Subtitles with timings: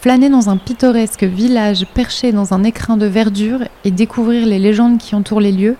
[0.00, 4.96] Flâner dans un pittoresque village perché dans un écrin de verdure et découvrir les légendes
[4.96, 5.76] qui entourent les lieux,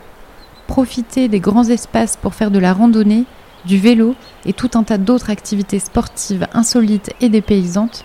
[0.67, 3.25] profiter des grands espaces pour faire de la randonnée,
[3.65, 4.15] du vélo
[4.45, 8.05] et tout un tas d'autres activités sportives insolites et dépaysantes,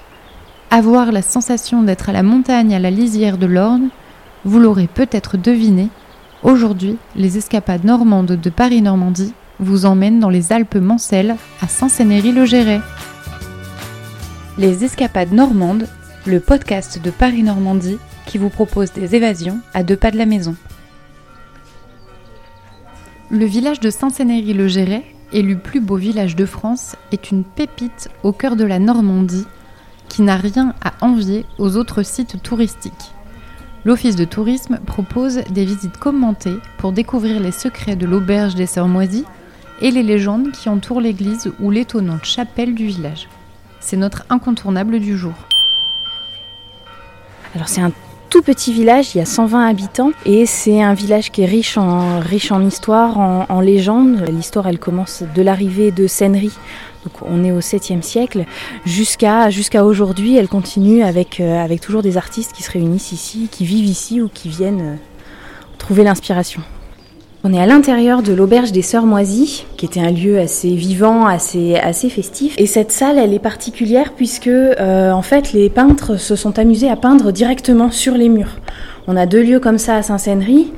[0.72, 3.90] avoir la sensation d'être à la montagne à la lisière de l'Orne,
[4.46, 5.90] vous l'aurez peut-être deviné,
[6.44, 12.80] aujourd'hui, les escapades normandes de Paris-Normandie vous emmènent dans les Alpes mancelles à Saint-Sénéry-le-Géret.
[14.58, 15.88] Les escapades normandes,
[16.26, 20.56] le podcast de Paris-Normandie qui vous propose des évasions à deux pas de la maison.
[23.30, 28.56] Le village de Saint-Sénéry-le-Géret, élu plus beau village de France, est une pépite au cœur
[28.56, 29.46] de la Normandie
[30.10, 33.12] qui n'a rien à envier aux autres sites touristiques.
[33.84, 38.88] L'Office de tourisme propose des visites commentées pour découvrir les secrets de l'auberge des Sœurs
[38.88, 39.26] Moisies
[39.80, 43.28] et les légendes qui entourent l'église ou l'étonnante chapelle du village.
[43.80, 45.36] C'est notre incontournable du jour.
[47.56, 47.92] Alors c'est un
[48.30, 51.78] tout petit village, il y a 120 habitants et c'est un village qui est riche
[51.78, 52.22] en,
[52.68, 54.26] histoire, en, en légendes.
[54.30, 56.52] L'histoire elle commence de l'arrivée de Sennery
[57.06, 58.46] donc on est au 7e siècle,
[58.84, 63.64] jusqu'à aujourd'hui, elle continue avec, euh, avec toujours des artistes qui se réunissent ici, qui
[63.64, 64.96] vivent ici ou qui viennent euh,
[65.78, 66.64] trouver l'inspiration.
[67.48, 71.28] On est à l'intérieur de l'auberge des Sœurs Moisies, qui était un lieu assez vivant,
[71.28, 72.56] assez, assez festif.
[72.58, 76.90] Et cette salle, elle est particulière puisque, euh, en fait, les peintres se sont amusés
[76.90, 78.58] à peindre directement sur les murs.
[79.06, 80.72] On a deux lieux comme ça à Saint-Sénery.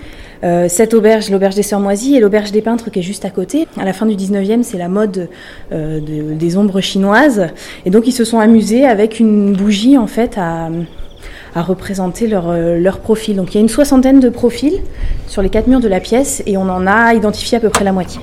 [0.44, 3.30] Euh, cette auberge, l'auberge des Sœurs Moisies et l'auberge des Peintres qui est juste à
[3.30, 3.66] côté.
[3.80, 5.30] À la fin du 19e, c'est la mode
[5.72, 7.48] euh, de, des ombres chinoises.
[7.86, 10.68] Et donc ils se sont amusés avec une bougie en fait à,
[11.58, 13.36] à représenter leur, euh, leur profil.
[13.36, 14.80] Donc il y a une soixantaine de profils
[15.28, 17.84] sur les quatre murs de la pièce et on en a identifié à peu près
[17.84, 18.22] la moitié.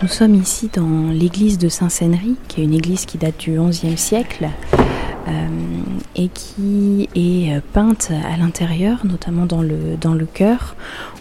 [0.00, 3.98] Nous sommes ici dans l'église de Saint-Sénery, qui est une église qui date du XIe
[3.98, 4.48] siècle.
[5.28, 5.48] Euh,
[6.16, 10.74] et qui est euh, peinte à l'intérieur, notamment dans le, dans le chœur,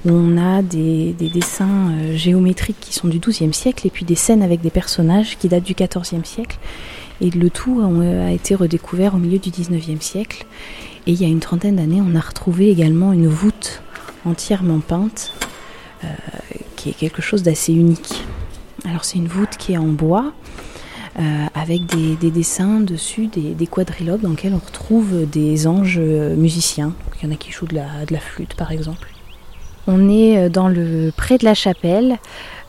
[0.05, 4.15] où on a des, des dessins géométriques qui sont du XIIe siècle et puis des
[4.15, 6.57] scènes avec des personnages qui datent du XIVe siècle.
[7.19, 10.45] Et le tout a été redécouvert au milieu du XIXe siècle.
[11.07, 13.81] Et il y a une trentaine d'années, on a retrouvé également une voûte
[14.25, 15.33] entièrement peinte,
[16.03, 16.07] euh,
[16.75, 18.23] qui est quelque chose d'assez unique.
[18.85, 20.33] Alors c'est une voûte qui est en bois,
[21.19, 25.99] euh, avec des, des, dessins dessus, des, des, quadrilobes dans lesquels on retrouve des anges
[25.99, 26.93] musiciens.
[27.21, 29.09] Il y en a qui jouent de la, de la flûte par exemple.
[29.87, 32.19] On est dans le près de la chapelle,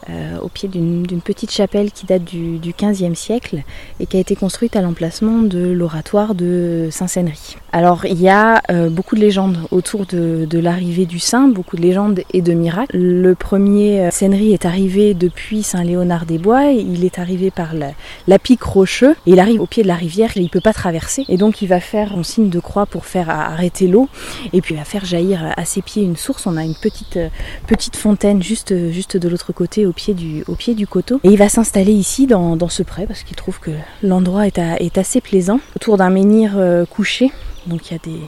[0.09, 3.63] euh, au pied d'une petite chapelle qui date du, du 15e siècle
[3.99, 7.57] et qui a été construite à l'emplacement de l'oratoire de Saint-Sénery.
[7.73, 11.83] Alors il y a euh, beaucoup de légendes autour de, l'arrivée du saint, beaucoup de
[11.83, 12.97] légendes et de miracles.
[12.97, 19.13] Le premier euh, Sénery est arrivé depuis Saint-Léonard-des-Bois, il est arrivé par la, pique Rocheux
[19.27, 21.37] et il arrive au pied de la rivière et il ne peut pas traverser et
[21.37, 24.09] donc il va faire un signe de croix pour faire arrêter l'eau
[24.53, 26.47] et puis il va faire jaillir à ses pieds une source.
[26.47, 27.19] On a une petite,
[27.67, 31.21] petite fontaine juste, juste de l'autre côté au pied du, au pied du coteau.
[31.25, 34.59] Et il va s'installer ici dans, dans, ce pré parce qu'il trouve que l'endroit est,
[34.59, 35.61] est, assez plaisant.
[35.77, 37.33] Autour d'un menhir euh, couché,
[37.67, 38.21] donc il y a des,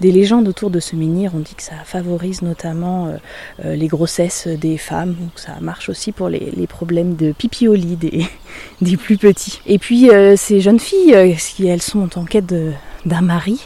[0.00, 1.32] des, légendes autour de ce menhir.
[1.34, 3.16] On dit que ça favorise notamment euh,
[3.64, 5.14] euh, les grossesses des femmes.
[5.14, 8.26] Donc ça marche aussi pour les, les problèmes de pipioli des,
[8.80, 9.60] des, plus petits.
[9.66, 12.54] Et puis ces jeunes filles, si elles sont en quête
[13.04, 13.60] d'un mari,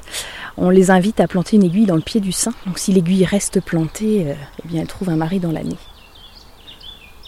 [0.57, 2.53] on les invite à planter une aiguille dans le pied du sein.
[2.67, 4.27] Donc si l'aiguille reste plantée,
[4.65, 5.77] eh bien elles trouvent un mari dans l'année.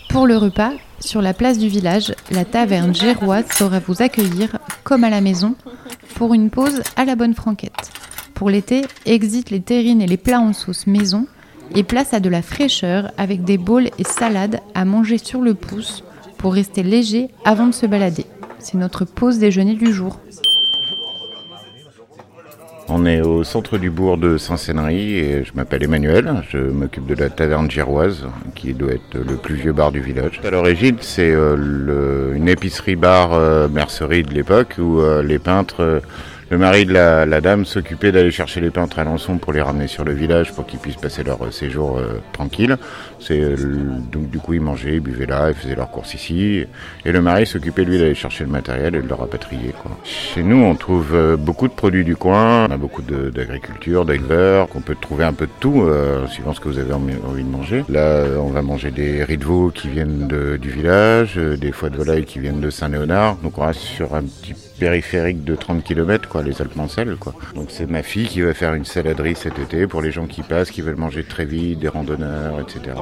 [0.09, 5.05] Pour le repas, sur la place du village, la taverne géroise saura vous accueillir comme
[5.05, 5.55] à la maison
[6.15, 7.91] pour une pause à la bonne franquette.
[8.35, 11.27] Pour l'été, exit les terrines et les plats en sauce maison
[11.75, 15.55] et place à de la fraîcheur avec des bowls et salades à manger sur le
[15.55, 16.03] pouce
[16.39, 18.25] pour rester léger avant de se balader.
[18.59, 20.19] C'est notre pause déjeuner du jour.
[22.91, 26.43] On est au centre du bourg de Saint-Sénery et je m'appelle Emmanuel.
[26.49, 30.41] Je m'occupe de la taverne giroise qui doit être le plus vieux bar du village.
[30.43, 36.01] À l'origine, c'est euh, une épicerie-bar euh, de l'époque où euh, les peintres
[36.51, 39.61] le mari de la, la dame s'occupait d'aller chercher les peintres à Lançon pour les
[39.61, 42.77] ramener sur le village pour qu'ils puissent passer leur euh, séjour euh, tranquille.
[43.21, 43.57] C'est euh,
[44.11, 46.65] donc du coup ils mangeaient, ils buvaient là, ils faisaient leurs courses ici.
[47.05, 49.75] Et le mari s'occupait lui d'aller chercher le matériel et de le rapatrier.
[49.83, 49.91] Quoi.
[50.05, 54.81] Chez nous on trouve beaucoup de produits du coin, on a beaucoup d'agriculture, d'éleveurs, qu'on
[54.81, 57.85] peut trouver un peu de tout euh, suivant ce que vous avez envie de manger.
[57.91, 61.91] Là on va manger des riz de veau qui viennent de, du village, des foies
[61.91, 63.37] de volaille qui viennent de Saint-Léonard.
[63.43, 67.35] Donc on reste sur un petit périphérique de 30 km, quoi, les Alpes-Mancelles, quoi.
[67.55, 70.43] Donc c'est ma fille qui va faire une saladerie cet été pour les gens qui
[70.43, 72.97] passent, qui veulent manger très vite, des randonneurs, etc.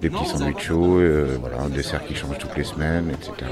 [0.00, 3.50] Des petits sandwichs chauds, euh, voilà, un dessert qui change toutes les semaines, etc.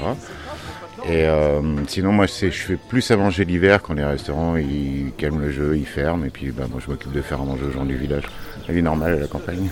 [1.07, 5.41] Et euh, sinon, moi, je fais plus à manger l'hiver quand les restaurants ils calment
[5.41, 6.25] le jeu, ils ferment.
[6.25, 8.23] Et puis, bah, moi, je m'occupe de faire à manger aux gens du village.
[8.67, 9.69] La vie normale à la campagne.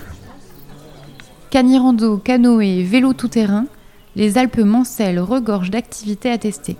[1.50, 3.66] Canirando, canoë, vélo tout-terrain,
[4.16, 6.76] les Alpes mancelles regorgent d'activités à tester.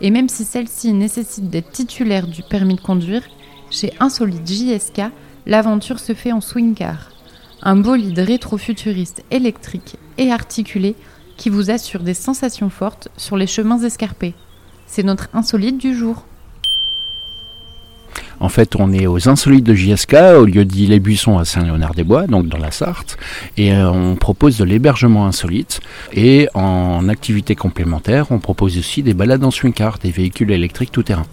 [0.00, 3.22] Et même si celle-ci nécessite d'être titulaire du permis de conduire,
[3.70, 5.02] chez Insolite JSK,
[5.46, 7.10] l'aventure se fait en swing car.
[7.62, 10.94] Un bolide rétro-futuriste électrique et articulé
[11.36, 14.34] qui vous assure des sensations fortes sur les chemins escarpés.
[14.86, 16.24] C'est notre insolite du jour.
[18.40, 22.26] En fait, on est aux Insolites de JSK, au lieu dit Les Buissons à Saint-Léonard-des-Bois,
[22.26, 23.16] donc dans la Sarthe,
[23.56, 25.80] et euh, on propose de l'hébergement insolite.
[26.12, 30.92] Et en activité complémentaire, on propose aussi des balades en swing car, des véhicules électriques
[30.92, 31.26] tout-terrain.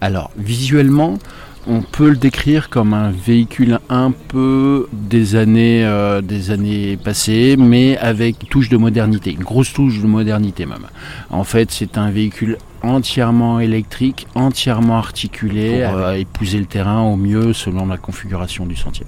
[0.00, 1.18] Alors, visuellement,
[1.66, 7.56] on peut le décrire comme un véhicule un peu des années, euh, des années passées,
[7.58, 10.86] mais avec touche de modernité, une grosse touche de modernité même.
[11.30, 17.16] En fait, c'est un véhicule entièrement électrique, entièrement articulé, pour euh, épouser le terrain au
[17.16, 19.06] mieux selon la configuration du sentier.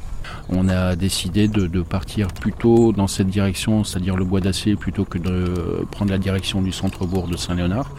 [0.49, 5.05] On a décidé de, de partir plutôt dans cette direction, c'est-à-dire le bois d'acier, plutôt
[5.05, 7.91] que de prendre la direction du centre-bourg de Saint-Léonard,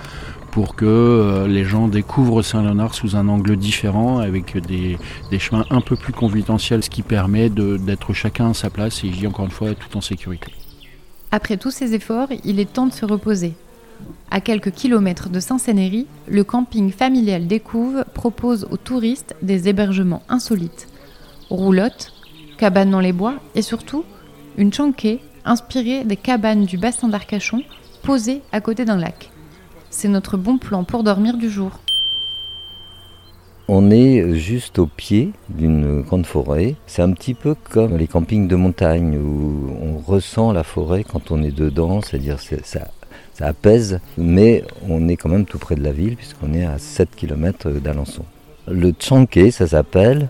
[0.56, 4.98] pour que euh, les gens découvrent Saint-Léonard sous un angle différent, avec des,
[5.38, 9.18] chemins un peu plus confidentiels, ce qui permet d'être chacun à sa place et, je
[9.18, 10.54] dis encore une fois, tout en sécurité.
[11.32, 13.54] Après tous ces efforts, il est temps de se reposer.
[14.32, 20.88] À quelques kilomètres de Saint-Sénéry, le camping familial d'Écouves propose aux touristes des hébergements insolites.
[21.50, 22.12] Roulottes,
[22.58, 24.04] cabanes dans les bois et surtout
[24.58, 27.62] une chanquée inspirée des cabanes du bassin d'Arcachon
[28.04, 29.32] posées à côté d'un lac.
[29.90, 31.72] C'est notre bon plan pour dormir du jour.
[33.68, 36.76] On est juste au pied d'une grande forêt.
[36.86, 41.32] C'est un petit peu comme les campings de montagne où on ressent la forêt quand
[41.32, 42.92] on est dedans, c'est-à-dire ça,
[43.36, 46.78] ça apaise, mais on est quand même tout près de la ville puisqu'on est à
[46.78, 48.24] 7 km d'Alençon.
[48.68, 50.30] Le Tchanké, ça s'appelle,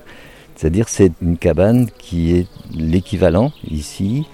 [0.55, 4.25] c'est-à-dire c'est une cabane qui est l'équivalent ici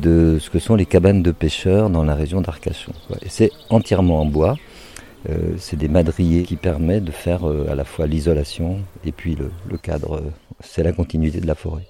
[0.00, 2.92] de ce que sont les cabanes de pêcheurs dans la région d'Arcachon.
[3.28, 4.56] C'est entièrement en bois.
[5.30, 9.36] Euh, c'est des madriers qui permettent de faire euh, à la fois l'isolation et puis
[9.36, 10.30] le, cadre, euh,
[10.60, 11.86] c'est la continuité de la forêt.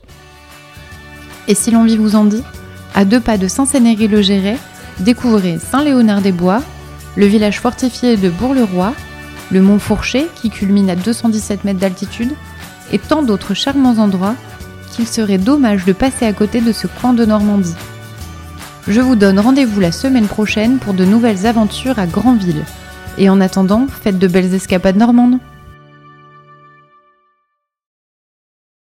[1.48, 2.44] Et si l'envie vous en dit,
[2.94, 4.56] à deux pas de Saint-Sénéry-le-Géret,
[5.00, 6.62] découvrez Saint-Léonard-des-Bois,
[7.16, 8.94] le village fortifié de Bourg-le-Roi,
[9.50, 12.32] le mont Fourché qui culmine à 217 mètres d'altitude,
[12.92, 14.34] et tant d'autres charmants endroits
[14.92, 17.74] qu'il serait dommage de passer à côté de ce coin de Normandie.
[18.86, 22.64] Je vous donne rendez-vous la semaine prochaine pour de nouvelles aventures à Granville.
[23.16, 25.38] Et en attendant, faites de belles escapades normandes.